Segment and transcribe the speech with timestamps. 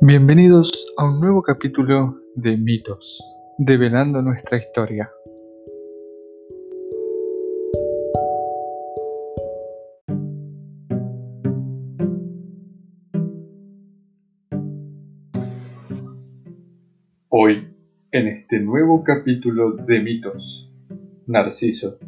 [0.00, 3.20] Bienvenidos a un nuevo capítulo de Mitos,
[3.58, 5.10] develando nuestra historia.
[17.28, 17.74] Hoy,
[18.12, 20.72] en este nuevo capítulo de Mitos,
[21.26, 21.98] Narciso.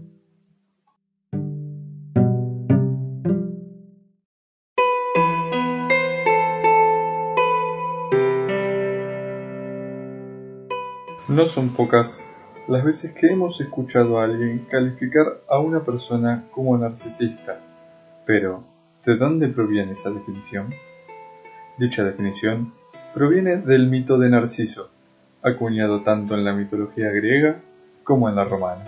[11.31, 12.27] No son pocas
[12.67, 17.61] las veces que hemos escuchado a alguien calificar a una persona como narcisista.
[18.27, 18.65] Pero,
[19.07, 20.75] ¿de dónde proviene esa definición?
[21.79, 22.75] Dicha definición
[23.15, 24.91] proviene del mito de Narciso,
[25.41, 27.61] acuñado tanto en la mitología griega
[28.03, 28.85] como en la romana.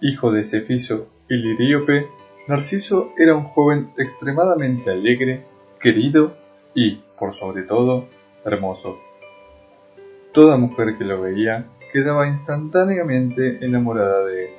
[0.00, 2.08] Hijo de Cefiso y Liríope,
[2.48, 5.44] Narciso era un joven extremadamente alegre,
[5.78, 6.34] querido
[6.74, 8.08] y, por sobre todo,
[8.44, 9.09] hermoso.
[10.32, 14.50] Toda mujer que lo veía quedaba instantáneamente enamorada de él.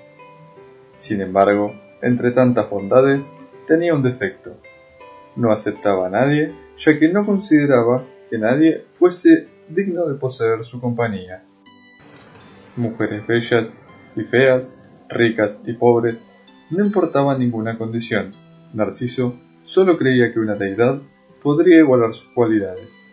[0.97, 3.33] Sin embargo, entre tantas bondades,
[3.67, 4.57] tenía un defecto.
[5.37, 10.81] No aceptaba a nadie, ya que no consideraba que nadie fuese digno de poseer su
[10.81, 11.43] compañía.
[12.75, 13.73] Mujeres bellas
[14.17, 14.77] y feas,
[15.07, 16.19] ricas y pobres,
[16.69, 18.31] no importaba ninguna condición.
[18.73, 21.01] Narciso solo creía que una deidad
[21.41, 23.07] podría igualar sus cualidades.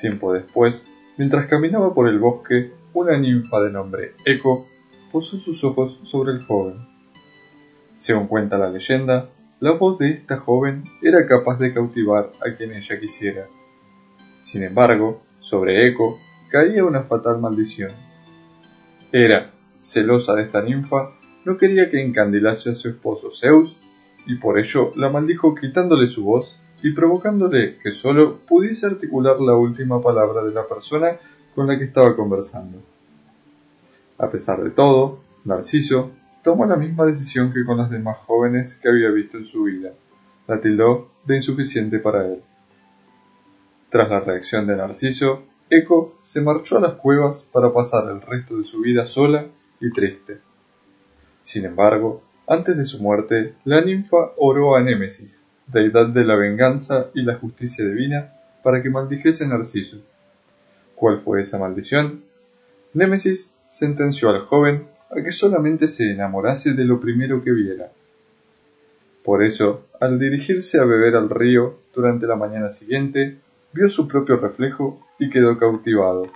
[0.00, 0.88] Tiempo después,
[1.20, 4.66] Mientras caminaba por el bosque, una ninfa de nombre Eco
[5.12, 6.78] posó sus ojos sobre el joven.
[7.94, 12.72] Según cuenta la leyenda, la voz de esta joven era capaz de cautivar a quien
[12.72, 13.48] ella quisiera.
[14.42, 17.92] Sin embargo, sobre Eco caía una fatal maldición.
[19.12, 21.10] Era, celosa de esta ninfa,
[21.44, 23.76] no quería que encandilase a su esposo Zeus
[24.26, 29.54] y por ello la maldijo quitándole su voz y provocándole que solo pudiese articular la
[29.54, 31.18] última palabra de la persona
[31.54, 32.78] con la que estaba conversando.
[34.18, 36.10] A pesar de todo, Narciso
[36.42, 39.92] tomó la misma decisión que con las demás jóvenes que había visto en su vida.
[40.46, 42.42] La tildó de insuficiente para él.
[43.88, 48.56] Tras la reacción de Narciso, Eco se marchó a las cuevas para pasar el resto
[48.56, 49.46] de su vida sola
[49.80, 50.38] y triste.
[51.42, 57.06] Sin embargo, antes de su muerte, la ninfa oró a Némesis, deidad de la venganza
[57.14, 59.98] y la justicia divina, para que maldijese a Narciso.
[60.94, 62.22] ¿Cuál fue esa maldición?
[62.92, 67.90] Némesis sentenció al joven a que solamente se enamorase de lo primero que viera.
[69.24, 73.38] Por eso, al dirigirse a beber al río durante la mañana siguiente,
[73.72, 76.26] vio su propio reflejo y quedó cautivado.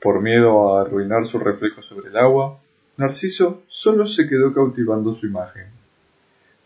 [0.00, 2.58] Por miedo a arruinar su reflejo sobre el agua,
[3.00, 5.68] Narciso solo se quedó cautivando su imagen.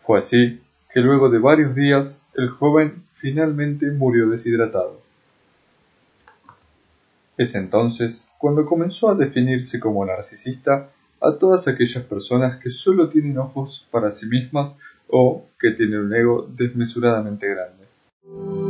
[0.01, 0.59] Fue así
[0.91, 4.99] que luego de varios días el joven finalmente murió deshidratado.
[7.37, 10.89] Es entonces cuando comenzó a definirse como narcisista
[11.21, 14.75] a todas aquellas personas que solo tienen ojos para sí mismas
[15.07, 18.64] o que tienen un ego desmesuradamente grande.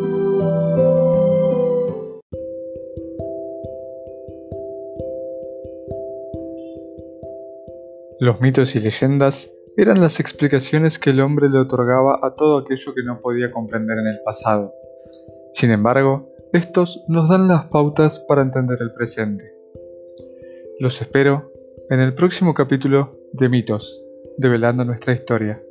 [8.20, 12.94] Los mitos y leyendas eran las explicaciones que el hombre le otorgaba a todo aquello
[12.94, 14.74] que no podía comprender en el pasado.
[15.52, 19.54] Sin embargo, estos nos dan las pautas para entender el presente.
[20.80, 21.52] Los espero
[21.90, 24.02] en el próximo capítulo de Mitos,
[24.38, 25.62] develando nuestra historia.